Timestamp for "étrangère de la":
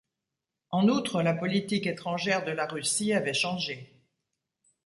1.85-2.65